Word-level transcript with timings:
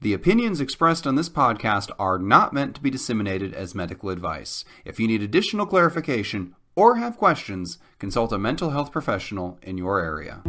The 0.00 0.12
opinions 0.12 0.60
expressed 0.60 1.08
on 1.08 1.16
this 1.16 1.28
podcast 1.28 1.90
are 1.98 2.18
not 2.18 2.52
meant 2.52 2.76
to 2.76 2.80
be 2.80 2.88
disseminated 2.88 3.52
as 3.52 3.74
medical 3.74 4.10
advice. 4.10 4.64
If 4.84 5.00
you 5.00 5.08
need 5.08 5.24
additional 5.24 5.66
clarification 5.66 6.54
or 6.76 6.98
have 6.98 7.16
questions, 7.16 7.78
consult 7.98 8.32
a 8.32 8.38
mental 8.38 8.70
health 8.70 8.92
professional 8.92 9.58
in 9.60 9.76
your 9.76 9.98
area. 9.98 10.42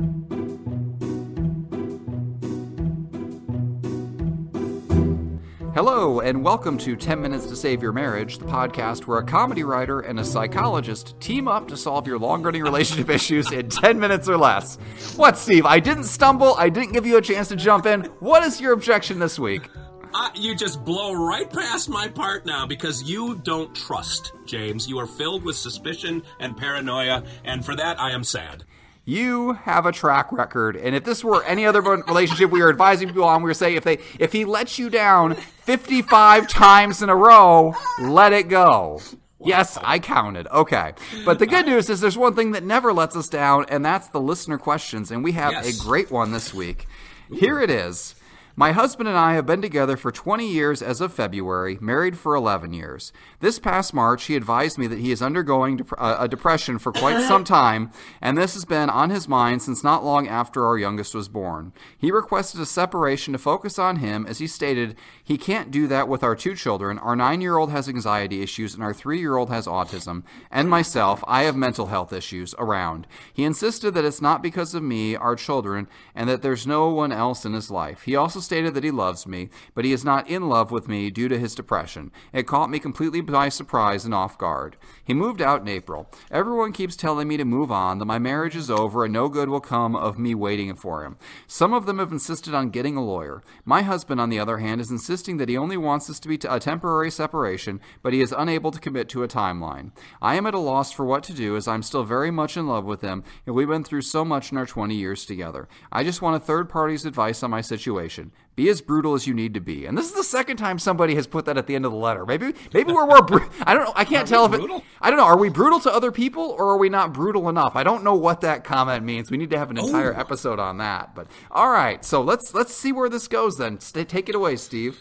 Hello, 5.82 6.20
and 6.20 6.44
welcome 6.44 6.78
to 6.80 6.98
10 6.98 7.22
Minutes 7.22 7.46
to 7.46 7.56
Save 7.56 7.82
Your 7.82 7.94
Marriage, 7.94 8.38
the 8.38 8.44
podcast 8.44 9.08
where 9.08 9.20
a 9.20 9.24
comedy 9.24 9.64
writer 9.64 10.02
and 10.02 10.20
a 10.20 10.26
psychologist 10.26 11.18
team 11.22 11.48
up 11.48 11.70
to 11.70 11.78
solve 11.78 12.06
your 12.06 12.20
long 12.20 12.44
running 12.44 12.64
relationship 12.64 13.10
issues 13.16 13.50
in 13.54 13.70
10 13.70 13.98
minutes 13.98 14.28
or 14.28 14.36
less. 14.36 14.76
What, 15.16 15.38
Steve? 15.38 15.66
I 15.66 15.80
didn't 15.80 16.04
stumble. 16.04 16.54
I 16.58 16.68
didn't 16.68 16.92
give 16.92 17.06
you 17.06 17.16
a 17.16 17.22
chance 17.22 17.48
to 17.48 17.56
jump 17.56 17.86
in. 17.86 18.02
What 18.20 18.44
is 18.44 18.60
your 18.60 18.74
objection 18.74 19.20
this 19.20 19.40
week? 19.40 19.70
Uh, 20.14 20.30
you 20.36 20.54
just 20.54 20.84
blow 20.84 21.14
right 21.14 21.50
past 21.50 21.88
my 21.88 22.10
part 22.10 22.46
now 22.46 22.68
because 22.68 23.02
you 23.04 23.36
don't 23.36 23.74
trust, 23.74 24.34
James. 24.46 24.86
You 24.86 25.00
are 25.00 25.08
filled 25.08 25.46
with 25.46 25.56
suspicion 25.56 26.24
and 26.42 26.58
paranoia, 26.58 27.24
and 27.46 27.64
for 27.64 27.74
that 27.78 27.98
I 28.02 28.12
am 28.12 28.26
sad. 28.26 28.66
You 29.06 29.54
have 29.54 29.88
a 29.88 29.92
track 29.92 30.32
record, 30.32 30.76
and 30.76 30.94
if 30.96 31.04
this 31.04 31.24
were 31.24 31.44
any 31.46 31.66
other 31.66 31.82
relationship 31.82 32.52
we 32.52 32.62
were 32.62 32.70
advising 32.70 33.08
people 33.08 33.24
on, 33.24 33.42
we 33.42 33.48
would 33.48 33.58
say 33.58 33.76
if 33.76 33.84
they 33.84 33.98
if 34.20 34.32
he 34.34 34.46
lets 34.46 34.78
you 34.78 34.92
down 34.92 35.36
55 35.74 36.48
times 36.48 37.04
in 37.04 37.10
a 37.10 37.16
row, 37.16 37.76
let 38.02 38.34
it 38.34 38.50
go. 38.50 39.00
Yes, 39.40 39.78
I 39.84 40.00
counted. 40.00 40.48
Okay. 40.48 40.94
But 41.24 41.38
the 41.38 41.46
good 41.46 41.68
news 41.68 41.92
is 41.92 42.02
there's 42.02 42.18
one 42.18 42.34
thing 42.34 42.54
that 42.54 42.64
never 42.64 42.92
lets 42.92 43.16
us 43.16 43.30
down, 43.30 43.68
and 43.70 43.86
that's 43.86 44.08
the 44.08 44.20
listener 44.20 44.58
questions. 44.58 45.12
And 45.12 45.24
we 45.24 45.34
have 45.34 45.52
Yes. 45.52 45.80
a 45.80 45.84
great 45.88 46.10
one 46.10 46.32
this 46.32 46.56
week. 46.56 46.88
Here 47.32 47.60
it 47.62 47.70
is. 47.70 48.16
My 48.60 48.74
husband 48.74 49.08
and 49.08 49.18
I 49.18 49.36
have 49.36 49.46
been 49.46 49.62
together 49.62 49.96
for 49.96 50.12
20 50.12 50.46
years 50.46 50.82
as 50.82 51.00
of 51.00 51.14
February, 51.14 51.78
married 51.80 52.18
for 52.18 52.36
11 52.36 52.74
years. 52.74 53.14
This 53.40 53.58
past 53.58 53.94
March, 53.94 54.26
he 54.26 54.36
advised 54.36 54.78
me 54.78 54.86
that 54.88 55.00
he 55.00 55.14
is 55.14 55.22
undergoing 55.22 55.78
dep- 55.78 55.94
uh, 55.98 56.18
a 56.20 56.28
depression 56.28 56.78
for 56.78 56.92
quite 56.92 57.22
some 57.26 57.46
time, 57.46 57.90
and 58.20 58.38
this 58.38 58.56
has 58.56 58.66
been 58.66 58.90
on 58.90 59.12
his 59.12 59.30
mind 59.30 59.62
since 59.62 59.82
not 59.82 60.04
long 60.04 60.28
after 60.28 60.66
our 60.66 60.78
youngest 60.78 61.16
was 61.16 61.30
born. 61.30 61.72
He 61.98 62.12
requested 62.12 62.60
a 62.60 62.66
separation 62.66 63.32
to 63.32 63.40
focus 63.40 63.80
on 63.80 63.96
him, 63.96 64.26
as 64.28 64.40
he 64.40 64.48
stated 64.48 64.98
he 65.24 65.38
can't 65.38 65.72
do 65.72 65.88
that 65.88 66.10
with 66.10 66.22
our 66.22 66.36
two 66.36 66.54
children. 66.54 67.00
Our 67.00 67.16
nine 67.16 67.40
year 67.40 67.56
old 67.56 67.72
has 67.72 67.88
anxiety 67.88 68.42
issues, 68.42 68.74
and 68.74 68.84
our 68.84 68.94
three 68.94 69.20
year 69.20 69.38
old 69.38 69.50
has 69.50 69.68
autism. 69.68 70.24
And 70.52 70.70
myself, 70.70 71.24
I 71.30 71.44
have 71.44 71.56
mental 71.56 71.86
health 71.86 72.12
issues 72.12 72.54
around. 72.60 73.08
He 73.34 73.46
insisted 73.46 73.94
that 73.94 74.04
it's 74.04 74.22
not 74.22 74.44
because 74.44 74.76
of 74.76 74.84
me, 74.84 75.16
our 75.16 75.38
children, 75.38 75.88
and 76.14 76.28
that 76.28 76.42
there's 76.42 76.68
no 76.68 76.90
one 76.90 77.14
else 77.14 77.46
in 77.46 77.54
his 77.54 77.72
life. 77.72 78.02
He 78.02 78.18
also 78.18 78.42
stated 78.50 78.74
that 78.74 78.84
he 78.84 78.90
loves 78.90 79.28
me, 79.28 79.48
but 79.76 79.86
he 79.86 79.94
is 79.94 80.04
not 80.04 80.28
in 80.28 80.50
love 80.50 80.72
with 80.72 80.88
me 80.88 81.12
due 81.12 81.28
to 81.28 81.38
his 81.38 81.54
depression. 81.54 82.12
It 82.34 82.48
caught 82.48 82.72
me 82.72 82.80
completely 82.80 83.22
by 83.22 83.50
surprise 83.50 84.06
and 84.06 84.14
off 84.14 84.40
guard. 84.40 84.76
He 85.04 85.14
moved 85.14 85.40
out 85.40 85.62
in 85.62 85.68
April. 85.68 86.10
Everyone 86.32 86.72
keeps 86.72 86.96
telling 86.96 87.28
me 87.28 87.38
to 87.38 87.46
move 87.46 87.72
on, 87.72 88.00
that 88.00 88.06
my 88.06 88.18
marriage 88.18 88.56
is 88.56 88.72
over 88.72 89.06
and 89.06 89.14
no 89.14 89.30
good 89.30 89.50
will 89.50 89.60
come 89.60 89.96
of 89.96 90.18
me 90.18 90.34
waiting 90.34 90.74
for 90.74 91.06
him. 91.06 91.18
Some 91.46 91.74
of 91.74 91.86
them 91.86 92.00
have 92.00 92.12
insisted 92.12 92.56
on 92.56 92.72
getting 92.72 92.98
a 92.98 93.06
lawyer. 93.06 93.44
My 93.66 93.84
husband, 93.84 94.20
on 94.20 94.30
the 94.30 94.40
other 94.40 94.58
hand, 94.58 94.82
is 94.82 94.90
insisting 94.90 95.38
that 95.38 95.48
he 95.50 95.56
only 95.56 95.78
wants 95.78 96.08
this 96.08 96.20
to 96.22 96.28
be 96.28 96.40
a 96.50 96.60
temporary 96.60 97.12
separation, 97.12 97.80
but 98.02 98.14
he 98.14 98.22
is 98.22 98.34
unable 98.36 98.72
to 98.72 98.80
commit 98.80 99.10
to 99.10 99.22
a 99.22 99.28
timeline. 99.28 99.92
I 100.24 100.38
am 100.38 100.48
at 100.48 100.56
a 100.56 100.60
loss 100.60 100.92
for 100.92 101.06
what 101.06 101.22
to 101.26 101.34
do 101.34 101.56
as 101.56 101.68
I'm 101.68 101.84
still 101.84 102.04
very 102.04 102.32
much 102.32 102.58
in 102.58 102.66
love 102.66 102.86
with 102.86 103.02
him, 103.02 103.24
and 103.46 103.54
we've 103.54 103.68
been 103.68 103.84
through 103.84 104.02
so 104.02 104.26
much 104.26 104.52
in 104.52 104.58
our 104.58 104.66
20 104.66 104.96
years 104.96 105.24
together. 105.24 105.70
I 105.92 106.04
just 106.04 106.24
want 106.24 106.36
a 106.36 106.40
third 106.40 106.68
party's 106.68 107.06
advice 107.06 107.44
on 107.44 107.52
my 107.52 107.62
situation. 107.62 108.32
Be 108.56 108.68
as 108.68 108.82
brutal 108.82 109.14
as 109.14 109.26
you 109.26 109.34
need 109.34 109.54
to 109.54 109.62
be. 109.62 109.86
And 109.86 109.98
this 109.98 110.08
is 110.08 110.12
the 110.14 110.24
second 110.24 110.58
time 110.58 110.80
somebody 110.80 111.16
has 111.16 111.28
put 111.28 111.46
that 111.46 111.58
at 111.58 111.66
the 111.66 111.76
end 111.76 111.86
of 111.86 111.94
the 111.94 111.98
letter. 111.98 112.26
Maybe 112.26 112.54
maybe 112.74 112.92
we're 112.92 113.06
more 113.06 113.22
bru- 113.22 113.50
I 113.64 113.74
don't 113.74 113.86
know. 113.86 113.94
I 113.96 114.04
can't 114.04 114.28
tell 114.28 114.46
if 114.46 114.54
it 114.54 114.58
brutal? 114.58 114.84
I 115.02 115.10
don't 115.10 115.18
know. 115.18 115.24
Are 115.26 115.38
we 115.38 115.48
brutal 115.48 115.80
to 115.80 115.94
other 115.94 116.12
people 116.12 116.44
or 116.58 116.72
are 116.72 116.78
we 116.78 116.90
not 116.90 117.14
brutal 117.14 117.48
enough? 117.48 117.78
I 117.78 117.84
don't 117.84 118.04
know 118.04 118.16
what 118.16 118.42
that 118.42 118.66
comment 118.66 119.06
means. 119.06 119.32
We 119.32 119.38
need 119.38 119.50
to 119.52 119.58
have 119.58 119.72
an 119.72 119.80
oh. 119.80 119.86
entire 119.86 120.14
Oh. 120.14 120.20
episode 120.20 120.60
on 120.60 120.78
that. 120.80 121.16
But 121.16 121.28
all 121.52 121.72
right, 121.72 122.04
so 122.04 122.22
let's 122.22 122.54
let's 122.54 122.74
see 122.74 122.92
where 122.92 123.08
this 123.08 123.30
goes 123.30 123.58
then. 123.58 123.80
Stay, 123.80 124.04
take 124.04 124.28
it 124.28 124.36
away, 124.36 124.58
Steve. 124.58 125.00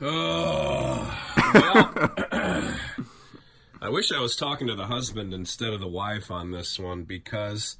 Oh, 0.00 1.20
well, 1.54 1.90
I 3.82 3.88
wish 3.90 4.10
I 4.10 4.20
was 4.20 4.36
talking 4.36 4.66
to 4.68 4.74
the 4.74 4.86
husband 4.86 5.34
instead 5.34 5.74
of 5.74 5.80
the 5.80 5.86
wife 5.86 6.30
on 6.30 6.50
this 6.50 6.78
one 6.78 7.04
because 7.04 7.76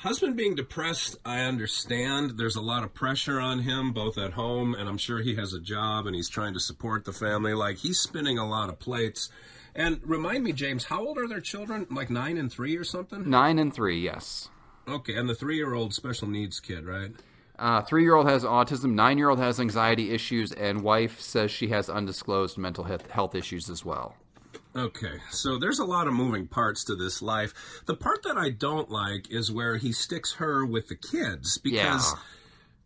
husband 0.00 0.36
being 0.36 0.54
depressed, 0.54 1.18
I 1.24 1.40
understand. 1.40 2.38
There's 2.38 2.56
a 2.56 2.60
lot 2.60 2.82
of 2.82 2.94
pressure 2.94 3.38
on 3.38 3.60
him, 3.60 3.92
both 3.92 4.18
at 4.18 4.32
home, 4.32 4.74
and 4.74 4.88
I'm 4.88 4.98
sure 4.98 5.20
he 5.20 5.36
has 5.36 5.52
a 5.52 5.60
job 5.60 6.06
and 6.06 6.16
he's 6.16 6.28
trying 6.28 6.54
to 6.54 6.60
support 6.60 7.04
the 7.04 7.12
family. 7.12 7.54
Like 7.54 7.78
he's 7.78 8.00
spinning 8.00 8.38
a 8.38 8.48
lot 8.48 8.68
of 8.68 8.78
plates. 8.78 9.30
And 9.74 10.00
remind 10.04 10.42
me, 10.42 10.52
James, 10.52 10.86
how 10.86 11.06
old 11.06 11.18
are 11.18 11.28
their 11.28 11.40
children? 11.40 11.86
Like 11.90 12.10
nine 12.10 12.38
and 12.38 12.50
three 12.50 12.76
or 12.76 12.84
something? 12.84 13.28
Nine 13.28 13.58
and 13.58 13.72
three, 13.72 14.00
yes. 14.00 14.48
Okay, 14.88 15.14
and 15.14 15.28
the 15.28 15.34
three-year-old 15.34 15.94
special 15.94 16.26
needs 16.26 16.58
kid, 16.58 16.84
right? 16.84 17.12
Uh, 17.58 17.82
three 17.82 18.02
year 18.02 18.14
old 18.14 18.28
has 18.28 18.42
autism, 18.42 18.94
nine 18.94 19.18
year 19.18 19.28
old 19.28 19.38
has 19.38 19.60
anxiety 19.60 20.12
issues, 20.12 20.50
and 20.52 20.82
wife 20.82 21.20
says 21.20 21.50
she 21.50 21.68
has 21.68 21.90
undisclosed 21.90 22.56
mental 22.56 22.84
health 22.84 23.34
issues 23.34 23.68
as 23.68 23.84
well. 23.84 24.16
Okay, 24.74 25.18
so 25.30 25.58
there's 25.58 25.80
a 25.80 25.84
lot 25.84 26.06
of 26.06 26.12
moving 26.12 26.46
parts 26.46 26.84
to 26.84 26.94
this 26.94 27.20
life. 27.22 27.82
The 27.86 27.96
part 27.96 28.22
that 28.22 28.36
I 28.38 28.50
don't 28.50 28.88
like 28.90 29.28
is 29.30 29.50
where 29.50 29.76
he 29.76 29.92
sticks 29.92 30.34
her 30.34 30.64
with 30.64 30.86
the 30.88 30.94
kids 30.94 31.58
because 31.58 32.12
Yeah. 32.12 32.18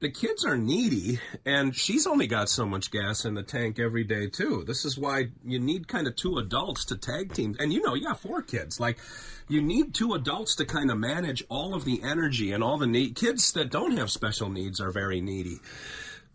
the 0.00 0.08
kids 0.10 0.46
are 0.46 0.56
needy 0.56 1.20
and 1.44 1.76
she's 1.76 2.06
only 2.06 2.26
got 2.26 2.48
so 2.48 2.64
much 2.64 2.90
gas 2.90 3.26
in 3.26 3.34
the 3.34 3.42
tank 3.42 3.78
every 3.78 4.02
day 4.04 4.28
too. 4.28 4.64
This 4.66 4.86
is 4.86 4.96
why 4.96 5.28
you 5.44 5.58
need 5.58 5.86
kind 5.86 6.06
of 6.06 6.16
two 6.16 6.38
adults 6.38 6.86
to 6.86 6.96
tag 6.96 7.34
team. 7.34 7.54
And 7.60 7.70
you 7.70 7.82
know, 7.82 7.94
you 7.94 8.04
got 8.06 8.20
four 8.20 8.40
kids. 8.40 8.80
Like 8.80 8.98
you 9.48 9.60
need 9.60 9.92
two 9.92 10.14
adults 10.14 10.54
to 10.56 10.64
kind 10.64 10.90
of 10.90 10.96
manage 10.98 11.44
all 11.50 11.74
of 11.74 11.84
the 11.84 12.02
energy 12.02 12.52
and 12.52 12.64
all 12.64 12.78
the 12.78 12.86
need. 12.86 13.14
Kids 13.14 13.52
that 13.52 13.70
don't 13.70 13.98
have 13.98 14.10
special 14.10 14.48
needs 14.48 14.80
are 14.80 14.90
very 14.90 15.20
needy. 15.20 15.60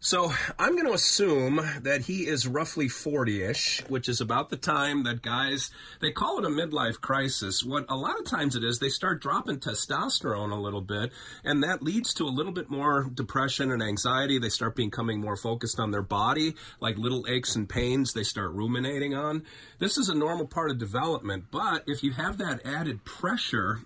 So 0.02 0.32
I'm 0.58 0.76
going 0.76 0.88
to 0.88 0.94
assume 0.94 1.60
that 1.82 2.04
he 2.04 2.26
is 2.26 2.48
roughly 2.48 2.88
40-ish, 2.88 3.84
which 3.90 4.08
is 4.08 4.22
about 4.22 4.50
the 4.50 4.56
time 4.56 5.04
that 5.04 5.22
guys 5.22 5.72
they 6.00 6.12
call 6.12 6.40
it 6.40 6.46
a 6.46 6.48
midlife 6.48 7.02
crisis. 7.02 7.66
What 7.66 7.86
a 7.90 7.98
lot 7.98 8.18
of 8.18 8.26
times 8.26 8.56
it 8.56 8.64
is, 8.64 8.80
they 8.80 8.88
start 8.88 9.22
dropping 9.22 9.60
testosterone 9.60 10.54
a 10.54 10.56
little 10.56 10.80
bit, 10.80 11.12
and 11.44 11.62
that 11.64 11.84
leads 11.84 12.14
to 12.14 12.24
a 12.24 12.32
little 12.32 12.54
bit 12.54 12.70
more 12.70 13.10
depression 13.14 13.72
and 13.72 13.84
anxiety. 13.84 14.40
They 14.40 14.48
start 14.48 14.78
becoming 14.78 15.20
more 15.20 15.36
focused 15.36 15.82
on 15.82 15.92
their 15.92 16.02
body, 16.02 16.56
like 16.80 16.98
little 16.98 17.26
aches 17.28 17.58
and 17.58 17.68
pains 17.68 18.14
they 18.14 18.24
start 18.24 18.52
ruminating 18.52 19.16
on. 19.16 19.44
This 19.80 19.98
is 19.98 20.08
a 20.08 20.16
normal 20.16 20.48
part 20.48 20.72
of 20.72 20.78
development, 20.78 21.48
but 21.52 21.84
if 21.88 22.04
you 22.04 22.14
have 22.14 22.38
that 22.38 22.66
added 22.66 23.04
pressure 23.04 23.80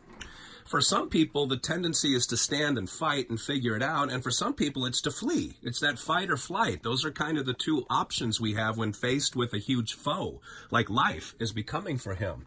for 0.65 0.81
some 0.81 1.09
people, 1.09 1.47
the 1.47 1.57
tendency 1.57 2.15
is 2.15 2.27
to 2.27 2.37
stand 2.37 2.77
and 2.77 2.89
fight 2.89 3.29
and 3.29 3.39
figure 3.39 3.75
it 3.75 3.83
out. 3.83 4.11
And 4.11 4.23
for 4.23 4.31
some 4.31 4.53
people, 4.53 4.85
it's 4.85 5.01
to 5.01 5.11
flee. 5.11 5.57
It's 5.61 5.79
that 5.79 5.99
fight 5.99 6.29
or 6.29 6.37
flight. 6.37 6.83
Those 6.83 7.05
are 7.05 7.11
kind 7.11 7.37
of 7.37 7.45
the 7.45 7.53
two 7.53 7.85
options 7.89 8.39
we 8.39 8.53
have 8.53 8.77
when 8.77 8.93
faced 8.93 9.35
with 9.35 9.53
a 9.53 9.59
huge 9.59 9.93
foe, 9.93 10.41
like 10.71 10.89
life 10.89 11.35
is 11.39 11.51
becoming 11.51 11.97
for 11.97 12.15
him. 12.15 12.45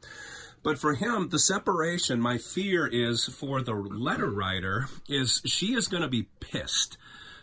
But 0.63 0.79
for 0.79 0.95
him, 0.95 1.29
the 1.29 1.39
separation, 1.39 2.21
my 2.21 2.39
fear 2.39 2.87
is 2.87 3.27
for 3.27 3.63
the 3.63 3.75
letter 3.75 4.29
writer, 4.29 4.87
is 5.09 5.41
she 5.45 5.75
is 5.75 5.87
going 5.87 6.03
to 6.03 6.09
be 6.09 6.29
pissed 6.41 6.99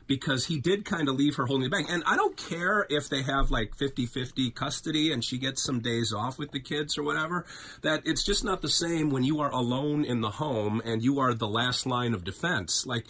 because 0.07 0.45
he 0.45 0.59
did 0.59 0.85
kind 0.85 1.09
of 1.09 1.15
leave 1.15 1.35
her 1.35 1.45
holding 1.45 1.69
the 1.69 1.69
bag. 1.69 1.85
And 1.89 2.03
I 2.05 2.15
don't 2.15 2.37
care 2.37 2.85
if 2.89 3.09
they 3.09 3.21
have 3.23 3.51
like 3.51 3.75
50 3.75 4.05
50 4.05 4.51
custody 4.51 5.11
and 5.11 5.23
she 5.23 5.37
gets 5.37 5.63
some 5.63 5.79
days 5.79 6.13
off 6.13 6.37
with 6.37 6.51
the 6.51 6.59
kids 6.59 6.97
or 6.97 7.03
whatever, 7.03 7.45
that 7.81 8.01
it's 8.05 8.23
just 8.23 8.43
not 8.43 8.61
the 8.61 8.69
same 8.69 9.09
when 9.09 9.23
you 9.23 9.39
are 9.39 9.51
alone 9.51 10.05
in 10.05 10.21
the 10.21 10.31
home 10.31 10.81
and 10.83 11.03
you 11.03 11.19
are 11.19 11.33
the 11.33 11.47
last 11.47 11.85
line 11.85 12.13
of 12.13 12.23
defense. 12.23 12.85
Like, 12.85 13.05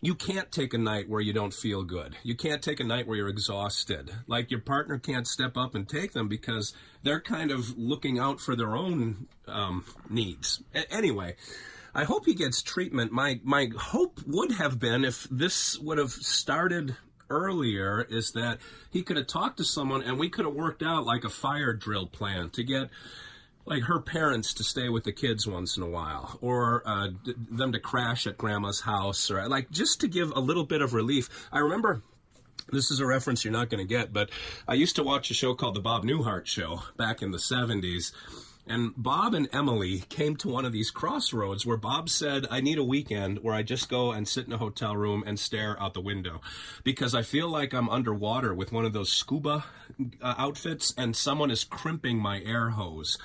you 0.00 0.14
can't 0.14 0.52
take 0.52 0.74
a 0.74 0.78
night 0.78 1.08
where 1.08 1.20
you 1.20 1.32
don't 1.32 1.52
feel 1.52 1.82
good. 1.82 2.16
You 2.22 2.36
can't 2.36 2.62
take 2.62 2.78
a 2.78 2.84
night 2.84 3.06
where 3.06 3.16
you're 3.16 3.28
exhausted. 3.28 4.12
Like 4.28 4.50
your 4.50 4.60
partner 4.60 4.98
can't 4.98 5.26
step 5.26 5.56
up 5.56 5.74
and 5.74 5.88
take 5.88 6.12
them 6.12 6.28
because 6.28 6.72
they're 7.02 7.20
kind 7.20 7.50
of 7.50 7.76
looking 7.76 8.18
out 8.18 8.40
for 8.40 8.54
their 8.54 8.76
own 8.76 9.26
um, 9.48 9.84
needs. 10.08 10.62
A- 10.74 10.92
anyway, 10.92 11.34
I 11.98 12.04
hope 12.04 12.26
he 12.26 12.34
gets 12.34 12.62
treatment. 12.62 13.10
My 13.10 13.40
my 13.42 13.70
hope 13.76 14.20
would 14.24 14.52
have 14.52 14.78
been 14.78 15.04
if 15.04 15.26
this 15.32 15.76
would 15.80 15.98
have 15.98 16.12
started 16.12 16.96
earlier 17.28 18.06
is 18.08 18.30
that 18.32 18.58
he 18.88 19.02
could 19.02 19.16
have 19.16 19.26
talked 19.26 19.56
to 19.56 19.64
someone 19.64 20.02
and 20.02 20.16
we 20.16 20.28
could 20.30 20.44
have 20.44 20.54
worked 20.54 20.84
out 20.84 21.04
like 21.04 21.24
a 21.24 21.28
fire 21.28 21.72
drill 21.72 22.06
plan 22.06 22.50
to 22.50 22.62
get 22.62 22.88
like 23.66 23.82
her 23.82 23.98
parents 23.98 24.54
to 24.54 24.62
stay 24.62 24.88
with 24.88 25.02
the 25.02 25.12
kids 25.12 25.44
once 25.44 25.76
in 25.76 25.82
a 25.82 25.88
while 25.88 26.38
or 26.40 26.84
uh, 26.86 27.08
d- 27.24 27.34
them 27.50 27.72
to 27.72 27.80
crash 27.80 28.28
at 28.28 28.38
grandma's 28.38 28.82
house 28.82 29.28
or 29.28 29.48
like 29.48 29.68
just 29.72 30.00
to 30.00 30.06
give 30.06 30.30
a 30.36 30.40
little 30.40 30.64
bit 30.64 30.80
of 30.80 30.94
relief. 30.94 31.48
I 31.52 31.58
remember 31.58 32.02
this 32.70 32.92
is 32.92 33.00
a 33.00 33.06
reference 33.06 33.44
you're 33.44 33.52
not 33.52 33.70
going 33.70 33.84
to 33.84 33.92
get, 33.92 34.12
but 34.12 34.30
I 34.68 34.74
used 34.74 34.94
to 34.96 35.02
watch 35.02 35.32
a 35.32 35.34
show 35.34 35.52
called 35.56 35.74
The 35.74 35.80
Bob 35.80 36.04
Newhart 36.04 36.46
Show 36.46 36.82
back 36.96 37.22
in 37.22 37.32
the 37.32 37.38
70s. 37.38 38.12
And 38.68 38.92
Bob 38.96 39.34
and 39.34 39.48
Emily 39.52 40.00
came 40.10 40.36
to 40.36 40.48
one 40.48 40.66
of 40.66 40.72
these 40.72 40.90
crossroads 40.90 41.64
where 41.64 41.78
Bob 41.78 42.10
said, 42.10 42.46
I 42.50 42.60
need 42.60 42.78
a 42.78 42.84
weekend 42.84 43.38
where 43.42 43.54
I 43.54 43.62
just 43.62 43.88
go 43.88 44.12
and 44.12 44.28
sit 44.28 44.46
in 44.46 44.52
a 44.52 44.58
hotel 44.58 44.94
room 44.94 45.24
and 45.26 45.40
stare 45.40 45.80
out 45.80 45.94
the 45.94 46.00
window 46.02 46.42
because 46.84 47.14
I 47.14 47.22
feel 47.22 47.48
like 47.48 47.72
I'm 47.72 47.88
underwater 47.88 48.54
with 48.54 48.70
one 48.70 48.84
of 48.84 48.92
those 48.92 49.10
scuba 49.10 49.64
uh, 50.20 50.34
outfits 50.36 50.92
and 50.98 51.16
someone 51.16 51.50
is 51.50 51.64
crimping 51.64 52.18
my 52.18 52.42
air 52.42 52.70
hose. 52.70 53.16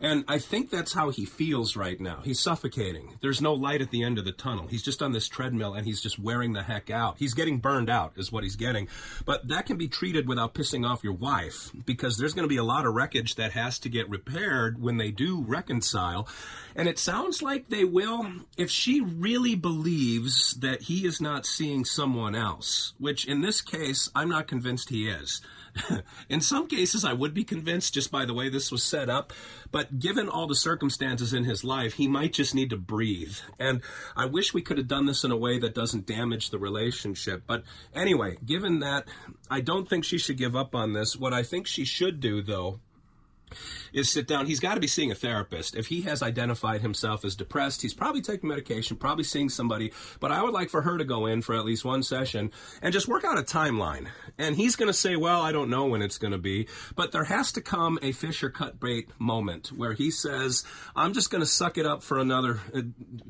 And 0.00 0.24
I 0.28 0.38
think 0.38 0.70
that's 0.70 0.92
how 0.92 1.10
he 1.10 1.24
feels 1.24 1.76
right 1.76 2.00
now. 2.00 2.20
He's 2.24 2.40
suffocating. 2.40 3.16
There's 3.20 3.40
no 3.40 3.54
light 3.54 3.80
at 3.80 3.90
the 3.90 4.02
end 4.02 4.18
of 4.18 4.24
the 4.24 4.32
tunnel. 4.32 4.66
He's 4.66 4.82
just 4.82 5.02
on 5.02 5.12
this 5.12 5.28
treadmill 5.28 5.74
and 5.74 5.86
he's 5.86 6.00
just 6.00 6.18
wearing 6.18 6.52
the 6.52 6.62
heck 6.62 6.90
out. 6.90 7.16
He's 7.18 7.34
getting 7.34 7.58
burned 7.58 7.90
out, 7.90 8.12
is 8.16 8.30
what 8.30 8.44
he's 8.44 8.56
getting. 8.56 8.88
But 9.24 9.48
that 9.48 9.66
can 9.66 9.76
be 9.76 9.88
treated 9.88 10.28
without 10.28 10.54
pissing 10.54 10.86
off 10.86 11.04
your 11.04 11.14
wife 11.14 11.70
because 11.84 12.16
there's 12.16 12.34
going 12.34 12.44
to 12.44 12.52
be 12.52 12.58
a 12.58 12.64
lot 12.64 12.86
of 12.86 12.94
wreckage 12.94 13.36
that 13.36 13.52
has 13.52 13.78
to 13.80 13.88
get 13.88 14.08
repaired 14.08 14.80
when 14.80 14.96
they 14.96 15.10
do 15.10 15.42
reconcile. 15.42 16.28
And 16.74 16.88
it 16.88 16.98
sounds 16.98 17.42
like 17.42 17.68
they 17.68 17.84
will 17.84 18.26
if 18.56 18.70
she 18.70 19.00
really 19.00 19.54
believes 19.54 20.54
that 20.60 20.82
he 20.82 21.06
is 21.06 21.20
not 21.20 21.46
seeing 21.46 21.84
someone 21.84 22.34
else, 22.34 22.94
which 22.98 23.26
in 23.26 23.40
this 23.40 23.60
case, 23.60 24.10
I'm 24.14 24.28
not 24.28 24.48
convinced 24.48 24.90
he 24.90 25.08
is. 25.08 25.40
in 26.28 26.40
some 26.40 26.66
cases, 26.66 27.04
I 27.04 27.12
would 27.12 27.34
be 27.34 27.44
convinced 27.44 27.94
just 27.94 28.10
by 28.10 28.24
the 28.24 28.34
way 28.34 28.48
this 28.48 28.72
was 28.72 28.82
set 28.82 29.08
up. 29.08 29.32
But 29.70 29.98
given 29.98 30.28
all 30.28 30.46
the 30.46 30.54
circumstances 30.54 31.32
in 31.32 31.44
his 31.44 31.64
life, 31.64 31.94
he 31.94 32.08
might 32.08 32.32
just 32.32 32.54
need 32.54 32.70
to 32.70 32.76
breathe. 32.76 33.36
And 33.58 33.82
I 34.16 34.26
wish 34.26 34.54
we 34.54 34.62
could 34.62 34.78
have 34.78 34.88
done 34.88 35.06
this 35.06 35.24
in 35.24 35.30
a 35.30 35.36
way 35.36 35.58
that 35.58 35.74
doesn't 35.74 36.06
damage 36.06 36.50
the 36.50 36.58
relationship. 36.58 37.42
But 37.46 37.64
anyway, 37.94 38.38
given 38.44 38.80
that, 38.80 39.06
I 39.50 39.60
don't 39.60 39.88
think 39.88 40.04
she 40.04 40.18
should 40.18 40.38
give 40.38 40.56
up 40.56 40.74
on 40.74 40.92
this. 40.92 41.16
What 41.16 41.32
I 41.32 41.42
think 41.42 41.66
she 41.66 41.84
should 41.84 42.20
do, 42.20 42.42
though, 42.42 42.80
is 43.92 44.10
sit 44.10 44.26
down. 44.26 44.46
He's 44.46 44.60
got 44.60 44.74
to 44.74 44.80
be 44.80 44.86
seeing 44.86 45.10
a 45.10 45.14
therapist. 45.14 45.76
If 45.76 45.86
he 45.86 46.02
has 46.02 46.22
identified 46.22 46.80
himself 46.82 47.24
as 47.24 47.34
depressed, 47.34 47.82
he's 47.82 47.94
probably 47.94 48.20
taking 48.20 48.48
medication, 48.48 48.96
probably 48.96 49.24
seeing 49.24 49.48
somebody. 49.48 49.92
But 50.20 50.32
I 50.32 50.42
would 50.42 50.52
like 50.52 50.70
for 50.70 50.82
her 50.82 50.98
to 50.98 51.04
go 51.04 51.26
in 51.26 51.42
for 51.42 51.54
at 51.54 51.64
least 51.64 51.84
one 51.84 52.02
session 52.02 52.50
and 52.82 52.92
just 52.92 53.08
work 53.08 53.24
out 53.24 53.38
a 53.38 53.42
timeline. 53.42 54.08
And 54.38 54.56
he's 54.56 54.76
going 54.76 54.88
to 54.88 54.94
say, 54.94 55.16
well, 55.16 55.40
I 55.40 55.52
don't 55.52 55.70
know 55.70 55.86
when 55.86 56.02
it's 56.02 56.18
going 56.18 56.32
to 56.32 56.38
be. 56.38 56.68
But 56.94 57.12
there 57.12 57.24
has 57.24 57.52
to 57.52 57.60
come 57.60 57.98
a 58.02 58.12
fish 58.12 58.42
or 58.42 58.50
cut 58.50 58.80
bait 58.80 59.08
moment 59.18 59.68
where 59.68 59.92
he 59.92 60.10
says, 60.10 60.64
I'm 60.94 61.12
just 61.12 61.30
going 61.30 61.42
to 61.42 61.46
suck 61.46 61.78
it 61.78 61.86
up 61.86 62.02
for 62.02 62.18
another, 62.18 62.60
uh, 62.74 62.82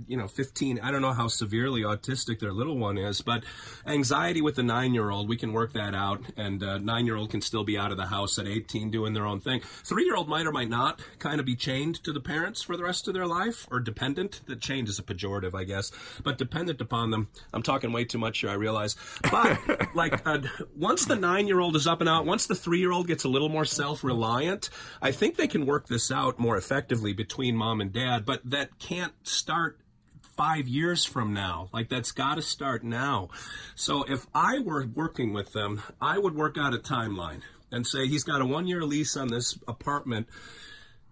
you 0.07 0.17
know, 0.17 0.29
15. 0.29 0.81
I 0.81 0.91
don't 0.91 1.03
know 1.03 1.13
how 1.13 1.29
severely 1.29 1.83
autistic 1.83 2.41
their 2.41 2.53
little 2.53 2.79
one 2.79 2.99
is, 2.99 3.21
but 3.21 3.45
anxiety 3.87 4.41
with 4.41 4.57
the 4.57 4.63
nine 4.63 4.95
year 4.95 5.11
old, 5.11 5.29
we 5.29 5.37
can 5.37 5.53
work 5.53 5.75
that 5.75 5.95
out. 5.95 6.23
And 6.37 6.63
uh, 6.63 6.79
nine 6.79 7.07
year 7.07 7.17
old 7.17 7.31
can 7.31 7.41
still 7.41 7.65
be 7.65 7.79
out 7.79 7.91
of 7.91 7.97
the 7.97 8.07
house 8.07 8.39
at 8.39 8.47
18 8.47 8.91
doing 8.91 9.13
their 9.13 9.27
own 9.27 9.41
thing. 9.41 9.61
Three 9.85 10.06
year 10.07 10.17
old 10.17 10.29
might 10.29 10.47
or 10.47 10.53
might 10.53 10.71
not 10.71 11.03
kind 11.19 11.41
of 11.41 11.47
be 11.47 11.55
chained 11.55 12.03
to 12.05 12.13
the 12.13 12.21
parents 12.21 12.63
for 12.63 12.77
the 12.77 12.83
rest 12.83 13.09
of 13.09 13.15
their 13.15 13.27
life 13.27 13.67
or 13.71 13.81
dependent. 13.81 14.41
The 14.47 14.57
chained 14.57 14.89
is 14.89 14.99
a 14.99 15.03
pejorative, 15.03 15.55
I 15.55 15.65
guess, 15.65 15.93
but 16.23 16.39
dependent 16.39 16.81
upon 16.81 17.11
them. 17.11 17.29
I'm 17.53 17.63
talking 17.63 17.93
way 17.93 18.05
too 18.05 18.19
much 18.19 18.39
here, 18.39 18.51
I 18.51 18.55
realize. 18.55 18.97
But 19.31 19.59
like 19.95 20.27
uh, 20.27 20.39
once 20.77 21.05
the 21.05 21.17
nine 21.17 21.47
year 21.47 21.61
old 21.61 21.77
is 21.77 21.87
up 21.87 22.01
and 22.01 22.09
out, 22.09 22.25
once 22.25 22.47
the 22.47 22.55
three 22.55 22.79
year 22.79 22.93
old 22.93 23.09
gets 23.09 23.25
a 23.25 23.29
little 23.29 23.49
more 23.49 23.65
self 23.65 24.03
reliant, 24.03 24.71
I 25.03 25.13
think 25.13 25.37
they 25.37 25.49
can 25.49 25.67
work 25.67 25.89
this 25.89 26.11
out 26.11 26.39
more 26.39 26.57
effectively 26.57 27.13
between 27.13 27.57
mom 27.57 27.81
and 27.81 27.93
dad. 27.93 28.25
But 28.25 28.41
that 28.49 28.79
can't 28.79 29.13
start 29.27 29.81
five 30.37 30.69
years 30.69 31.05
from 31.05 31.33
now. 31.33 31.69
Like 31.73 31.89
that's 31.89 32.13
got 32.13 32.35
to 32.37 32.43
start 32.43 32.85
now. 32.85 33.31
So 33.75 34.05
if 34.05 34.27
I 34.35 34.61
were 34.61 34.87
working 34.87 35.33
with 35.33 35.53
them, 35.53 35.83
I 36.01 36.19
would 36.19 36.35
work 36.35 36.57
out 36.59 36.75
a 36.75 36.79
timeline 36.79 37.41
and 37.71 37.87
say 37.87 38.07
he's 38.07 38.25
got 38.25 38.41
a 38.41 38.47
one 38.47 38.67
year 38.67 38.83
lease 38.85 39.17
on 39.17 39.29
this 39.29 39.59
apartment. 39.67 40.29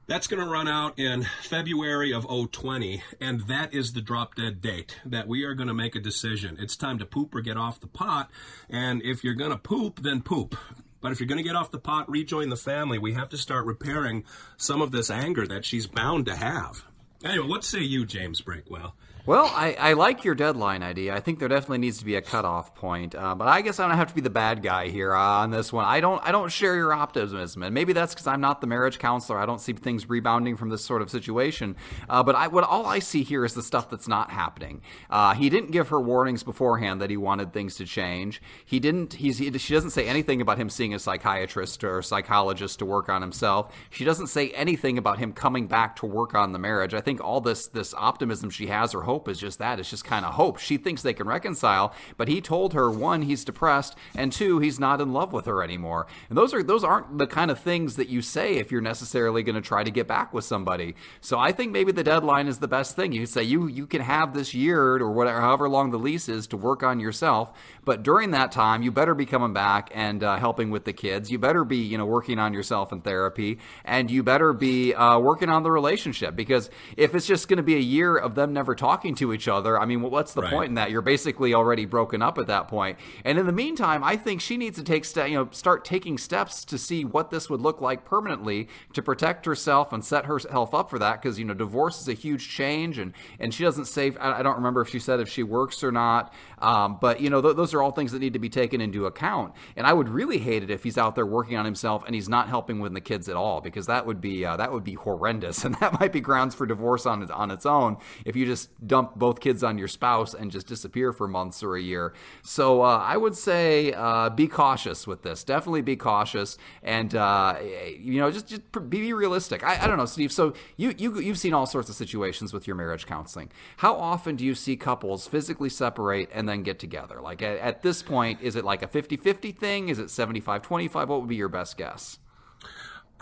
That's 0.07 0.27
going 0.27 0.45
to 0.45 0.51
run 0.51 0.69
out 0.69 0.99
in 0.99 1.27
February 1.43 2.13
of 2.13 2.27
020, 2.27 3.03
and 3.21 3.41
that 3.49 3.73
is 3.73 3.95
the 3.95 4.03
drop 4.03 4.35
dead 4.35 4.61
date 4.61 5.01
that 5.07 5.27
we 5.27 5.45
are 5.45 5.55
going 5.55 5.69
to 5.69 5.75
make 5.75 5.97
a 5.97 6.01
decision. 6.01 6.59
It's 6.61 6.77
time 6.77 6.99
to 6.99 7.07
poop 7.07 7.35
or 7.35 7.41
get 7.41 7.57
off 7.57 7.81
the 7.81 7.87
pot, 7.87 8.31
and 8.69 9.01
if 9.03 9.25
you're 9.25 9.33
going 9.33 9.51
to 9.51 9.57
poop, 9.57 10.03
then 10.03 10.21
poop. 10.21 10.57
But 11.01 11.13
if 11.13 11.21
you're 11.21 11.27
going 11.27 11.39
to 11.39 11.45
get 11.45 11.57
off 11.57 11.71
the 11.71 11.79
pot, 11.79 12.11
rejoin 12.11 12.51
the 12.51 12.57
family, 12.57 12.99
we 12.99 13.15
have 13.15 13.31
to 13.31 13.39
start 13.39 13.65
repairing 13.65 14.25
some 14.59 14.83
of 14.83 14.91
this 14.91 15.11
anger 15.11 15.47
that 15.47 15.65
she's 15.65 15.87
bound 15.87 16.27
to 16.27 16.37
have. 16.37 16.85
Anyway, 17.25 17.47
what 17.47 17.65
say 17.65 17.81
you, 17.81 18.05
James 18.05 18.43
Breakwell? 18.43 18.93
Well, 19.27 19.51
I, 19.55 19.73
I 19.81 19.93
like 19.95 20.23
your 20.23 20.35
deadline 20.35 20.83
idea. 20.83 21.15
I 21.15 21.21
think 21.21 21.39
there 21.39 21.49
definitely 21.49 21.79
needs 21.79 21.97
to 21.97 22.05
be 22.05 22.15
a 22.15 22.21
cutoff 22.21 22.75
point. 22.75 23.15
Uh, 23.15 23.35
but 23.35 23.49
I 23.49 23.63
guess 23.63 23.81
I 23.81 23.89
don't 23.89 23.97
have 23.97 24.09
to 24.09 24.15
be 24.15 24.21
the 24.21 24.29
bad 24.29 24.63
guy 24.63 24.89
here 24.89 25.15
uh, 25.15 25.19
on 25.19 25.51
this 25.51 25.73
one. 25.73 25.87
I 25.87 26.01
don't 26.01 26.23
I 26.23 26.31
don't 26.31 26.53
share 26.53 26.77
your 26.77 26.93
optimism, 26.93 27.63
and 27.63 27.73
maybe 27.73 27.95
that's 27.95 28.13
because 28.13 28.27
I'm 28.27 28.43
not 28.43 28.61
the 28.61 28.67
marriage 28.67 28.99
counselor. 28.99 29.39
I 29.39 29.47
don't 29.47 29.63
see 29.63 29.73
things 29.73 30.11
rebounding 30.11 30.59
from 30.59 30.69
this 30.69 30.85
sort 30.85 31.01
of 31.01 31.09
situation. 31.09 31.75
Uh, 32.07 32.23
but 32.23 32.35
I, 32.35 32.49
what 32.49 32.65
all 32.65 32.85
I 32.85 32.99
see 32.99 33.23
here 33.23 33.47
is 33.47 33.55
the 33.55 33.63
stuff 33.63 33.89
that's 33.89 34.07
not 34.07 34.31
happening. 34.31 34.83
Uh, 35.09 35.33
he 35.33 35.49
didn't 35.49 35.71
give 35.71 35.89
her 35.89 36.03
warnings 36.03 36.43
beforehand 36.43 37.01
that 37.01 37.09
he 37.09 37.17
wanted 37.17 37.55
things 37.55 37.77
to 37.77 37.87
change. 37.87 38.43
He 38.63 38.79
didn't. 38.79 39.15
He's 39.15 39.39
he, 39.39 39.57
she 39.57 39.73
doesn't 39.73 39.93
say 39.93 40.07
anything 40.07 40.43
about 40.43 40.59
him 40.59 40.69
seeing 40.69 40.93
a 40.93 40.99
psychiatrist 40.99 41.83
or 41.83 42.03
psychologist 42.03 42.79
to 42.81 42.85
work 42.85 43.09
on 43.09 43.23
himself. 43.23 43.75
She 43.89 44.05
doesn't 44.05 44.27
say 44.27 44.51
anything 44.51 44.99
about 44.99 45.17
him 45.19 45.33
coming 45.33 45.67
back 45.67 45.97
to 45.97 46.05
work 46.07 46.35
on 46.35 46.53
the 46.53 46.59
marriage. 46.59 46.93
I 46.93 47.01
think 47.01 47.25
all 47.25 47.41
this 47.41 47.69
this 47.69 47.95
optimism 47.95 48.51
she 48.51 48.67
has 48.67 48.95
or 48.95 49.01
hope 49.01 49.14
hope 49.15 49.29
is 49.29 49.39
just 49.39 49.61
that. 49.61 49.79
It's 49.79 49.91
just 49.91 50.05
kind 50.05 50.25
of 50.25 50.35
hope. 50.35 50.59
She 50.59 50.77
thinks 50.77 51.03
they 51.03 51.15
can 51.15 51.29
reconcile, 51.29 51.95
but 52.17 52.27
he 52.27 52.41
told 52.41 52.75
her 52.75 52.91
one, 52.91 53.23
he's 53.23 53.45
depressed, 53.45 53.95
and 54.17 54.33
two, 54.33 54.59
he's 54.59 54.81
not 54.81 55.01
in 55.01 55.13
love 55.13 55.33
with 55.33 55.47
her 55.47 55.63
anymore. 55.63 56.09
And 56.29 56.37
those 56.37 56.53
are 56.53 56.65
those 56.65 56.83
aren't 56.83 57.19
the 57.19 57.29
kind 57.29 57.49
of 57.49 57.61
things 57.61 57.95
that 57.95 58.09
you 58.09 58.23
say 58.23 58.57
if 58.57 58.73
you're 58.73 58.81
necessarily 58.81 59.45
going 59.45 59.55
to 59.55 59.61
try 59.61 59.85
to 59.85 59.91
get 59.93 60.09
back 60.09 60.35
with 60.35 60.45
somebody. 60.45 60.97
So 61.21 61.39
I 61.39 61.53
think 61.53 61.71
maybe 61.71 61.93
the 61.93 62.03
deadline 62.03 62.49
is 62.49 62.59
the 62.59 62.67
best 62.67 62.97
thing. 62.97 63.13
You 63.13 63.25
say 63.27 63.45
you 63.45 63.69
you 63.69 63.87
can 63.87 64.01
have 64.01 64.35
this 64.35 64.53
year 64.53 64.81
or 64.83 65.13
whatever, 65.13 65.41
however 65.41 65.69
long 65.69 65.93
the 65.93 65.99
lease 65.99 66.29
is 66.29 66.49
to 66.49 66.57
work 66.57 66.83
on 66.83 66.99
yourself, 66.99 67.53
but 67.85 68.03
during 68.03 68.33
that 68.33 68.51
time, 68.51 68.83
you 68.83 68.91
better 68.91 69.15
be 69.15 69.27
coming 69.27 69.53
back 69.53 69.93
and 69.95 70.25
uh, 70.25 70.39
helping 70.39 70.73
with 70.73 70.87
the 70.87 70.93
kids. 70.93 71.31
You 71.31 71.39
better 71.39 71.63
be 71.63 71.77
you 71.77 71.99
know 71.99 72.07
working 72.07 72.41
on 72.41 72.53
yourself 72.53 72.91
in 72.91 73.01
therapy, 73.01 73.61
and 73.85 74.11
you 74.11 74.25
better 74.25 74.53
be 74.53 74.93
uh, 74.93 75.21
working 75.21 75.51
on 75.51 75.63
the 75.63 75.71
relationship 75.71 76.35
because 76.35 76.69
if 76.97 77.15
it's 77.15 77.29
just 77.29 77.47
going 77.47 77.59
to 77.59 77.63
be 77.63 77.77
a 77.77 77.87
year 77.95 78.17
of 78.17 78.35
them 78.35 78.53
never 78.53 78.75
talking 78.75 79.04
talking 79.05 79.15
to 79.15 79.35
each 79.35 79.49
other. 79.49 79.79
I 79.79 79.85
mean, 79.85 80.01
what's 80.01 80.33
the 80.33 80.43
right. 80.43 80.51
point 80.51 80.69
in 80.71 80.75
that? 80.75 80.91
You're 80.91 81.03
basically 81.03 81.53
already 81.53 81.85
broken 81.85 82.23
up 82.23 82.39
at 82.39 82.47
that 82.47 82.69
point. 82.69 82.99
And 83.25 83.39
in 83.39 83.45
the 83.45 83.53
meantime, 83.53 84.03
I 84.03 84.17
think 84.17 84.41
she 84.41 84.57
needs 84.57 84.79
to 84.79 84.85
take 84.85 85.05
ste- 85.05 85.29
you 85.29 85.35
know 85.35 85.49
start 85.53 85.85
taking 85.85 86.17
steps 86.17 86.65
to 86.67 86.79
see 86.79 87.05
what 87.05 87.31
this 87.31 87.51
would 87.51 87.61
look 87.61 87.83
like 87.83 88.05
permanently 88.07 88.69
to 88.95 89.03
protect 89.03 89.45
herself 89.45 89.93
and 89.93 90.03
set 90.03 90.25
herself 90.25 90.75
up 90.75 90.89
for 90.89 90.99
that 90.99 91.21
because 91.21 91.39
you 91.39 91.45
know 91.45 91.53
divorce 91.53 92.01
is 92.01 92.09
a 92.09 92.15
huge 92.15 92.49
change 92.49 92.99
and 92.99 93.13
and 93.39 93.53
she 93.53 93.63
doesn't 93.63 93.87
say 93.87 94.13
I, 94.19 94.43
don't 94.43 94.57
remember 94.57 94.81
if 94.81 94.89
she 94.89 94.99
said 94.99 95.21
if 95.21 95.29
she 95.29 95.43
works 95.43 95.85
or 95.85 95.93
not. 95.93 96.33
Um, 96.59 96.99
but 96.99 97.21
you 97.21 97.29
know 97.29 97.43
th- 97.43 97.57
those 97.57 97.75
are 97.75 97.83
all 97.83 97.93
things 97.93 98.13
that 98.13 98.21
need 98.21 98.33
to 98.33 98.39
be 98.39 98.49
taken 98.49 98.81
into 98.81 99.05
account. 99.05 99.53
And 99.77 99.87
I 99.87 99.93
would 99.93 100.09
really 100.09 100.39
hate 100.39 100.63
it 100.63 100.71
if 100.71 100.83
he's 100.83 100.97
out 100.97 101.15
there 101.15 101.27
working 101.27 101.59
on 101.59 101.67
himself 101.67 102.05
and 102.07 102.15
he's 102.15 102.29
not 102.29 102.49
helping 102.49 102.81
with 102.81 102.95
the 102.95 103.01
kids 103.01 103.29
at 103.29 103.37
all 103.37 103.61
because 103.61 103.87
that 103.87 104.07
would 104.07 104.21
be 104.21 104.47
uh, 104.47 104.57
that 104.57 104.73
would 104.73 104.85
be 104.85 104.95
horrendous 104.95 105.65
and 105.65 105.75
that 105.77 106.01
might 106.01 106.13
be 106.13 106.21
grounds 106.21 106.55
for 106.55 106.65
divorce 106.67 107.05
on 107.05 107.31
on 107.31 107.51
its 107.51 107.67
own 107.67 107.99
if 108.25 108.37
you 108.37 108.47
just 108.47 108.71
dump 108.95 109.17
both 109.17 109.41
kids 109.41 109.65
on 109.65 109.77
your 109.77 109.89
spouse 109.89 110.35
and 110.35 110.53
just 110.53 110.69
disappear 110.69 111.13
for 111.13 111.27
months 111.27 111.65
or 111.65 111.75
a 111.75 111.83
year. 111.83 112.15
So 112.43 112.83
uh, 112.83 112.99
I 112.99 113.17
would 113.17 113.37
say 113.37 113.93
uh, 113.93 114.31
be 114.31 114.47
cautious 114.47 115.05
with 115.05 115.23
this. 115.23 115.43
Definitely 115.43 115.83
be 115.83 115.97
cautious, 115.97 116.59
and 116.81 117.13
uh, 117.13 117.57
you 117.99 118.21
know 118.21 118.31
just 118.31 118.47
just 118.47 118.63
be 118.89 119.13
realistic. 119.13 119.65
I, 119.65 119.83
I, 119.83 119.87
don't 119.89 119.99
know, 119.99 120.07
Steve. 120.07 120.31
So 120.31 120.55
you 120.77 120.95
you 120.97 121.19
you've 121.19 121.41
seen 121.41 121.55
all 121.55 121.67
sorts 121.67 121.89
of 121.89 121.97
situations 121.97 122.53
with 122.53 122.69
your 122.69 122.77
marriage 122.77 123.05
counseling. 123.05 123.51
How 123.79 123.97
often 123.97 124.37
do 124.37 124.45
you 124.45 124.55
see 124.55 124.77
couples 124.77 125.27
physically 125.27 125.71
separate 125.71 126.29
and 126.33 126.49
then 126.49 126.63
get 126.63 126.79
together? 126.79 127.21
Like 127.21 127.43
at, 127.43 127.59
at 127.59 127.83
this 127.83 128.01
point, 128.01 128.41
is 128.43 128.55
it 128.55 128.65
like 128.65 128.83
a 128.83 128.87
50-50 128.87 129.57
thing? 129.57 129.89
Is 129.89 129.99
it 129.99 130.07
75-25? 130.07 130.95
What 131.09 131.21
would 131.21 131.29
be 131.29 131.35
your 131.35 131.49
best 131.49 131.77
guess? 131.77 132.19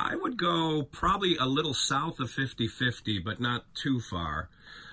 I 0.05 0.17
would 0.17 0.37
go 0.37 0.83
probably 0.83 1.37
a 1.37 1.47
little 1.47 1.75
south 1.75 2.19
of 2.19 2.29
50 2.29 2.67
50, 2.67 3.21
but 3.21 3.41
not 3.41 3.73
too 3.73 4.01
far. 4.01 4.49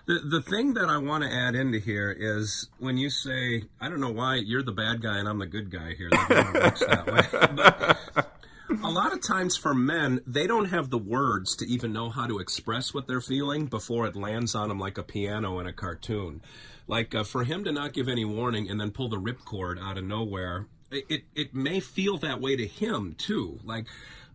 The, 0.05 0.19
the 0.19 0.41
thing 0.41 0.75
that 0.75 0.87
I 0.87 0.99
want 0.99 1.23
to 1.23 1.33
add 1.33 1.55
into 1.55 1.79
here 1.79 2.15
is 2.17 2.69
when 2.77 2.97
you 2.97 3.09
say, 3.09 3.63
I 3.81 3.89
don't 3.89 3.99
know 3.99 4.11
why 4.11 4.35
you're 4.35 4.61
the 4.61 4.71
bad 4.71 5.01
guy 5.01 5.17
and 5.17 5.27
I'm 5.27 5.39
the 5.39 5.47
good 5.47 5.71
guy 5.71 5.95
here. 5.95 6.09
That 6.11 6.53
works 6.53 6.85
that 6.85 7.07
way. 7.07 8.25
But 8.69 8.83
a 8.83 8.89
lot 8.89 9.13
of 9.13 9.21
times 9.21 9.57
for 9.57 9.73
men, 9.73 10.21
they 10.27 10.45
don't 10.45 10.69
have 10.69 10.91
the 10.91 10.99
words 10.99 11.55
to 11.55 11.67
even 11.67 11.91
know 11.91 12.09
how 12.09 12.27
to 12.27 12.37
express 12.37 12.93
what 12.93 13.07
they're 13.07 13.19
feeling 13.19 13.65
before 13.65 14.05
it 14.05 14.15
lands 14.15 14.53
on 14.53 14.69
them 14.69 14.79
like 14.79 14.99
a 14.99 15.03
piano 15.03 15.57
in 15.59 15.65
a 15.65 15.73
cartoon. 15.73 16.41
Like 16.87 17.15
uh, 17.15 17.23
for 17.23 17.43
him 17.45 17.63
to 17.63 17.71
not 17.71 17.93
give 17.93 18.07
any 18.07 18.25
warning 18.25 18.69
and 18.69 18.79
then 18.79 18.91
pull 18.91 19.09
the 19.09 19.17
ripcord 19.17 19.81
out 19.81 19.97
of 19.97 20.03
nowhere, 20.03 20.67
it, 20.91 21.23
it, 21.35 21.53
may 21.53 21.79
feel 21.79 22.17
that 22.19 22.41
way 22.41 22.55
to 22.55 22.65
him 22.65 23.15
too. 23.17 23.59
Like 23.63 23.85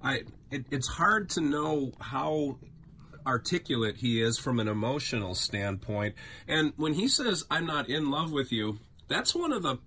I, 0.02 0.22
it, 0.50 0.66
it's 0.70 0.88
hard 0.88 1.30
to 1.30 1.40
know 1.40 1.92
how 2.00 2.58
articulate 3.26 3.96
he 3.96 4.20
is 4.20 4.38
from 4.38 4.60
an 4.60 4.68
emotional 4.68 5.34
standpoint. 5.34 6.14
And 6.46 6.72
when 6.76 6.94
he 6.94 7.08
says, 7.08 7.44
I'm 7.50 7.66
not 7.66 7.88
in 7.88 8.10
love 8.10 8.32
with 8.32 8.52
you, 8.52 8.78
That's 9.08 9.34
one 9.34 9.52
of 9.52 9.62
the 9.62 9.78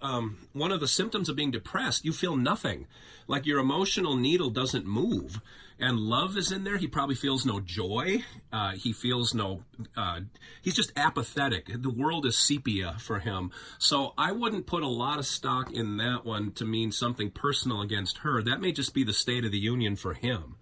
um, 0.00 0.38
one 0.52 0.72
of 0.72 0.80
the 0.80 0.88
symptoms 0.88 1.28
of 1.28 1.36
being 1.36 1.52
depressed. 1.52 2.04
You 2.04 2.12
feel 2.12 2.36
nothing, 2.36 2.86
like 3.28 3.46
your 3.46 3.60
emotional 3.60 4.16
needle 4.16 4.50
doesn't 4.50 4.84
move, 4.84 5.40
and 5.78 5.98
love 5.98 6.36
is 6.36 6.52
in 6.52 6.64
there. 6.64 6.76
He 6.76 6.86
probably 6.86 7.14
feels 7.14 7.44
no 7.44 7.60
joy. 7.60 8.24
Uh, 8.52 8.72
he 8.72 8.92
feels 8.92 9.34
no. 9.34 9.62
Uh, 9.96 10.20
he's 10.62 10.74
just 10.74 10.92
apathetic. 10.96 11.66
The 11.68 11.90
world 11.90 12.26
is 12.26 12.36
sepia 12.36 12.96
for 12.98 13.18
him. 13.18 13.50
So 13.78 14.14
I 14.16 14.32
wouldn't 14.32 14.66
put 14.66 14.82
a 14.82 14.88
lot 14.88 15.18
of 15.18 15.26
stock 15.26 15.72
in 15.72 15.96
that 15.98 16.24
one 16.24 16.52
to 16.52 16.64
mean 16.64 16.92
something 16.92 17.30
personal 17.30 17.80
against 17.80 18.18
her. 18.18 18.42
That 18.42 18.60
may 18.60 18.72
just 18.72 18.94
be 18.94 19.04
the 19.04 19.12
state 19.12 19.44
of 19.44 19.52
the 19.52 19.58
union 19.58 19.96
for 19.96 20.14
him. 20.14 20.56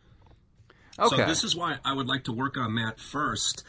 Okay. 0.99 1.17
So 1.17 1.26
this 1.26 1.45
is 1.45 1.57
why 1.57 1.79
I 1.85 1.93
would 1.93 2.09
like 2.09 2.25
to 2.25 2.33
work 2.33 2.57
on 2.57 2.75
that 2.76 2.99
first 2.99 3.64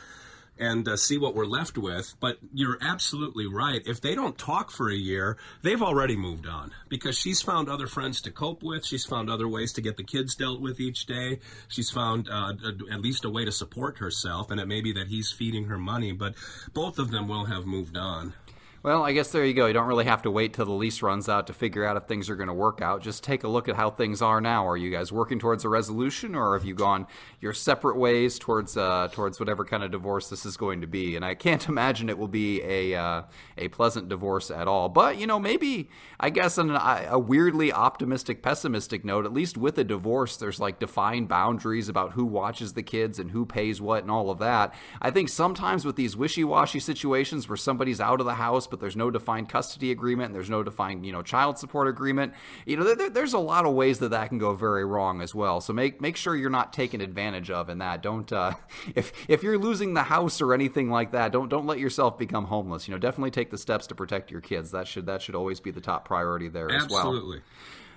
and 0.62 0.88
uh, 0.88 0.96
see 0.96 1.18
what 1.18 1.36
we're 1.36 1.46
left 1.46 1.78
with. 1.78 2.16
But 2.20 2.38
you're 2.54 2.78
absolutely 2.80 3.48
right. 3.48 3.82
If 3.86 4.00
they 4.00 4.16
don't 4.16 4.38
talk 4.38 4.72
for 4.72 4.90
a 4.90 4.96
year, 4.96 5.38
they've 5.64 5.82
already 5.82 6.16
moved 6.16 6.48
on 6.48 6.72
because 6.88 7.18
she's 7.18 7.42
found 7.42 7.68
other 7.68 7.88
friends 7.88 8.22
to 8.22 8.32
cope 8.32 8.64
with. 8.64 8.86
She's 8.86 9.06
found 9.06 9.30
other 9.30 9.48
ways 9.48 9.74
to 9.74 9.82
get 9.82 9.98
the 9.98 10.04
kids 10.04 10.36
dealt 10.36 10.62
with 10.62 10.80
each 10.80 11.08
day. 11.08 11.40
She's 11.68 11.90
found 11.90 12.30
uh, 12.30 12.54
a, 12.64 12.94
at 12.94 13.02
least 13.02 13.26
a 13.26 13.30
way 13.30 13.44
to 13.44 13.52
support 13.52 13.98
herself, 13.98 14.52
and 14.52 14.60
it 14.60 14.68
may 14.68 14.82
be 14.82 14.94
that 14.94 15.08
he's 15.08 15.32
feeding 15.32 15.66
her 15.66 15.78
money, 15.80 16.12
but 16.12 16.36
both 16.74 17.00
of 17.00 17.12
them 17.12 17.28
will 17.28 17.46
have 17.46 17.66
moved 17.66 17.98
on. 17.98 18.34
Well, 18.84 19.04
I 19.04 19.12
guess 19.12 19.32
there 19.32 19.46
you 19.46 19.54
go. 19.54 19.68
You 19.68 19.74
don't 19.74 19.88
really 19.88 20.06
have 20.06 20.24
to 20.24 20.32
wait 20.32 20.54
till 20.54 20.66
the 20.66 20.72
lease 20.72 21.04
runs 21.04 21.30
out 21.30 21.46
to 21.46 21.54
figure 21.54 21.86
out 21.86 21.98
if 21.98 22.06
things 22.06 22.32
are 22.32 22.36
going 22.36 22.48
to 22.48 22.54
work 22.54 22.82
out. 22.82 23.04
Just 23.04 23.24
take 23.24 23.44
a 23.44 23.48
look 23.48 23.70
at 23.70 23.76
how 23.76 23.92
things 23.92 24.24
are 24.24 24.42
now. 24.42 24.68
Are 24.68 24.76
you 24.76 24.90
guys 24.90 25.12
working 25.12 25.38
towards 25.38 25.64
a 25.64 25.70
resolution, 25.70 26.34
or 26.34 26.58
have 26.58 26.66
you 26.66 26.74
gone 26.74 27.06
your 27.40 27.54
separate 27.54 27.96
ways 27.96 28.40
towards 28.40 28.76
uh, 28.76 29.10
towards 29.12 29.40
whatever 29.40 29.66
kind 29.66 29.84
of 29.84 29.92
divorce 29.92 30.30
this 30.30 30.48
is 30.48 30.58
going 30.58 30.82
to 30.82 30.88
be? 30.88 31.16
And 31.16 31.24
I 31.24 31.36
can't 31.36 31.68
imagine 31.70 32.10
it 32.10 32.18
will 32.18 32.28
be 32.28 32.60
a 32.64 32.96
uh, 32.96 33.22
a 33.56 33.68
pleasant 33.68 34.10
divorce 34.10 34.50
at 34.50 34.68
all. 34.68 34.90
But 34.90 35.20
you 35.20 35.28
know, 35.28 35.38
maybe 35.38 35.88
I 36.20 36.32
guess 36.32 36.58
on 36.58 36.72
a 36.72 37.20
weirdly 37.20 37.72
optimistic, 37.72 38.42
pessimistic 38.42 39.06
note, 39.06 39.26
at 39.26 39.34
least 39.34 39.58
with 39.58 39.78
a 39.78 39.84
divorce, 39.84 40.38
there's 40.38 40.60
like 40.60 40.80
defined 40.80 41.28
boundaries 41.28 41.88
about 41.88 42.14
who 42.14 42.26
watches 42.26 42.74
the 42.74 42.82
kids 42.82 43.20
and 43.20 43.30
who 43.30 43.46
pays 43.46 43.80
what 43.80 44.02
and 44.02 44.10
all 44.10 44.32
of 44.32 44.40
that. 44.40 44.74
I 45.00 45.12
think 45.12 45.30
sometimes 45.30 45.86
with 45.86 45.98
these 45.98 46.18
wishy 46.18 46.44
washy 46.44 46.80
situations 46.80 47.48
where 47.48 47.58
somebody's 47.58 48.02
out 48.02 48.20
of 48.20 48.26
the 48.26 48.34
house 48.34 48.66
but 48.72 48.80
there's 48.80 48.96
no 48.96 49.12
defined 49.12 49.50
custody 49.50 49.92
agreement, 49.92 50.28
and 50.28 50.36
there's 50.36 50.50
no 50.50 50.64
defined 50.64 51.06
you 51.06 51.12
know 51.12 51.22
child 51.22 51.60
support 51.60 51.88
agreement. 51.88 52.34
You 52.66 52.78
know, 52.78 52.96
there, 52.96 53.10
there's 53.10 53.34
a 53.34 53.40
lot 53.40 53.66
of 53.66 53.74
ways 53.74 54.00
that 54.00 54.10
that 54.10 54.30
can 54.30 54.40
go 54.40 54.54
very 54.54 54.84
wrong 54.84 55.22
as 55.22 55.36
well. 55.36 55.62
So 55.62 55.74
make 55.74 56.02
make 56.02 56.18
sure 56.18 56.36
you're 56.36 56.50
not 56.50 56.74
taken 56.74 57.02
advantage 57.02 57.52
of 57.52 57.70
in 57.70 57.78
that. 57.78 58.02
Don't 58.02 58.32
uh, 58.32 58.54
if 58.96 59.14
if 59.28 59.44
you're 59.44 59.58
losing 59.58 59.94
the 59.94 60.04
house 60.04 60.42
or 60.42 60.54
anything 60.54 60.90
like 60.90 61.12
that, 61.12 61.32
don't 61.32 61.50
don't 61.50 61.68
let 61.68 61.78
yourself 61.78 62.18
become 62.18 62.46
homeless. 62.46 62.88
You 62.88 62.94
know, 62.94 63.00
definitely 63.00 63.32
take 63.32 63.52
the 63.52 63.58
steps 63.58 63.86
to 63.88 63.96
protect 63.96 64.32
your 64.32 64.42
kids. 64.42 64.72
That 64.72 64.88
should 64.88 65.06
that 65.06 65.22
should 65.22 65.36
always 65.36 65.60
be 65.60 65.72
the 65.72 65.82
top 65.82 66.06
priority 66.06 66.48
there 66.48 66.72
Absolutely. 66.72 66.86
as 66.86 66.92
well. 66.92 67.14
Absolutely. 67.14 67.42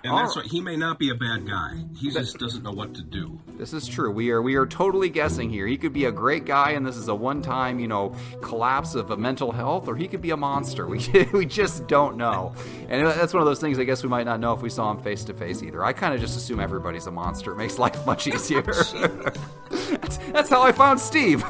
And 0.05 0.17
that's 0.17 0.35
what 0.35 0.45
he 0.45 0.61
may 0.61 0.75
not 0.75 0.99
be 0.99 1.09
a 1.09 1.15
bad 1.15 1.47
guy. 1.47 1.83
He 1.97 2.11
just 2.11 2.37
doesn't 2.37 2.63
know 2.63 2.71
what 2.71 2.93
to 2.95 3.01
do. 3.01 3.39
This 3.57 3.73
is 3.73 3.87
true. 3.87 4.11
We 4.11 4.31
are 4.31 4.41
we 4.41 4.55
are 4.55 4.65
totally 4.65 5.09
guessing 5.09 5.49
here. 5.49 5.65
He 5.67 5.77
could 5.77 5.93
be 5.93 6.05
a 6.05 6.11
great 6.11 6.45
guy, 6.45 6.71
and 6.71 6.85
this 6.85 6.97
is 6.97 7.07
a 7.07 7.15
one-time, 7.15 7.79
you 7.79 7.87
know, 7.87 8.15
collapse 8.41 8.95
of 8.95 9.11
a 9.11 9.17
mental 9.17 9.51
health, 9.51 9.87
or 9.87 9.95
he 9.95 10.07
could 10.07 10.21
be 10.21 10.31
a 10.31 10.37
monster. 10.37 10.85
We 10.95 11.27
we 11.33 11.45
just 11.45 11.87
don't 11.87 12.15
know, 12.15 12.53
and 12.87 13.05
that's 13.05 13.33
one 13.33 13.41
of 13.41 13.47
those 13.47 13.59
things. 13.59 13.79
I 13.79 13.83
guess 13.83 14.01
we 14.01 14.07
might 14.07 14.23
not 14.23 14.39
know 14.39 14.53
if 14.53 14.61
we 14.61 14.69
saw 14.69 14.91
him 14.91 14.99
face 14.99 15.23
to 15.25 15.33
face 15.33 15.61
either. 15.61 15.83
I 15.83 15.91
kind 15.93 16.13
of 16.13 16.21
just 16.21 16.37
assume 16.37 16.59
everybody's 16.59 17.07
a 17.07 17.11
monster. 17.11 17.51
It 17.51 17.57
makes 17.57 17.77
life 17.85 18.05
much 18.05 18.27
easier. 18.27 18.61
that's, 19.69 20.17
that's 20.17 20.49
how 20.49 20.61
I 20.61 20.71
found 20.71 20.99
Steve. 20.99 21.43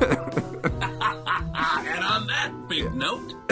Note. 2.96 3.36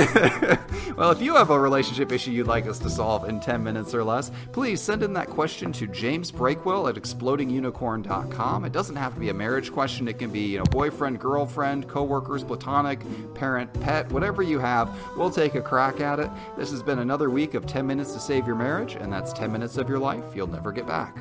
well, 0.98 1.12
if 1.12 1.22
you 1.22 1.36
have 1.36 1.50
a 1.50 1.60
relationship 1.60 2.12
issue 2.12 2.32
you'd 2.32 2.48
like 2.48 2.66
us 2.66 2.80
to 2.80 2.90
solve 2.90 3.28
in 3.28 3.40
10 3.40 3.64
minutes 3.64 3.94
or 3.94 4.04
less, 4.04 4.32
please 4.52 4.82
send 4.82 5.04
in 5.04 5.14
that 5.14 5.30
question 5.30 5.72
to 5.74 5.88
James 5.88 6.32
Breakwell 6.32 6.90
at 6.90 6.96
explodingunicorn.com. 6.96 8.66
It 8.66 8.72
doesn't 8.72 8.96
have 8.96 9.14
to 9.14 9.20
be 9.20 9.30
a 9.30 9.34
marriage 9.34 9.72
question. 9.72 10.08
It 10.08 10.18
can 10.20 10.32
be, 10.32 10.54
you 10.54 10.58
know, 10.60 10.66
boyfriend, 10.66 11.20
girlfriend, 11.20 11.88
coworkers, 11.88 12.44
platonic, 12.44 13.02
parent, 13.34 13.74
pet, 13.82 14.12
whatever 14.12 14.42
you 14.42 14.60
have. 14.60 14.90
We'll 15.18 15.32
take 15.32 15.56
a 15.56 15.62
crack 15.62 16.00
at 16.00 16.20
it. 16.20 16.30
This 16.58 16.72
has 16.72 16.82
been 16.82 17.00
another 17.00 17.30
week 17.30 17.54
of 17.54 17.66
10 17.66 17.86
minutes 17.86 18.14
to 18.14 18.20
save 18.20 18.48
your 18.48 18.56
marriage, 18.56 18.96
and 18.96 19.12
that's 19.12 19.34
10 19.34 19.52
minutes 19.52 19.78
of 19.78 19.90
your 19.90 20.00
life 20.00 20.24
you'll 20.36 20.48
never 20.48 20.72
get 20.72 20.88
back. 20.88 21.18